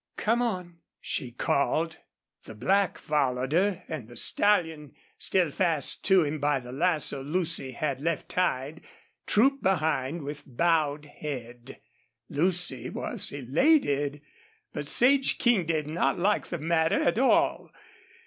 [0.17, 1.97] "Come on," she called.
[2.45, 7.73] The black followed her, and the stallion, still fast to him by the lasso Lucy
[7.73, 8.81] had left tied,
[9.27, 11.79] trooped behind with bowed head.
[12.29, 14.23] Lucy was elated.
[14.73, 17.69] But Sage King did not like the matter at all.